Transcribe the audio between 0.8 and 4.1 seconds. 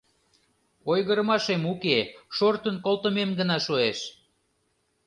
—Ойгырымашем уке, шортын колтымем гына шуэш.